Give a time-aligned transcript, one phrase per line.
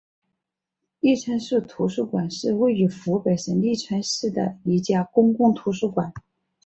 [0.99, 6.11] 利川市图书馆是位于湖北省利川市的一家公共图书馆。